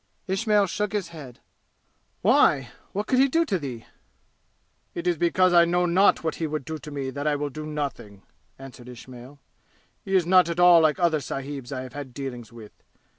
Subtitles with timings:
[0.25, 1.41] Ismail shook his head.
[2.23, 2.69] "Why?
[2.91, 3.85] What could he do to thee?"
[4.95, 7.51] "It is because I know not what he would do to me that I will
[7.51, 8.23] do nothing!"
[8.57, 9.37] answered Ismail.
[10.03, 12.71] "He is not at all like other sahibs I have had dealings with.